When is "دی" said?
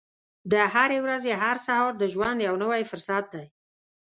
3.33-3.45